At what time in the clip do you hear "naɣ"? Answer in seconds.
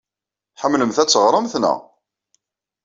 1.61-1.79